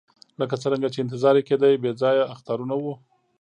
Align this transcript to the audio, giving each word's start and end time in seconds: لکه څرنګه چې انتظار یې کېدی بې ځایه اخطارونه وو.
لکه 0.39 0.55
څرنګه 0.63 0.87
چې 0.93 0.99
انتظار 1.03 1.33
یې 1.37 1.43
کېدی 1.49 1.73
بې 1.81 1.91
ځایه 2.01 2.23
اخطارونه 2.33 2.75
وو. 2.77 2.93